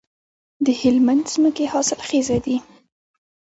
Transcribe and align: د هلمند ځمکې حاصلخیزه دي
د 0.65 0.67
هلمند 0.81 1.23
ځمکې 1.33 1.65
حاصلخیزه 1.73 2.37
دي 2.45 2.57